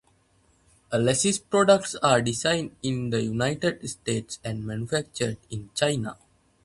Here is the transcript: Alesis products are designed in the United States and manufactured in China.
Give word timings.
Alesis 0.91 1.39
products 1.47 1.93
are 2.01 2.23
designed 2.23 2.75
in 2.81 3.11
the 3.11 3.21
United 3.21 3.87
States 3.87 4.39
and 4.43 4.65
manufactured 4.65 5.37
in 5.51 5.69
China. 5.75 6.17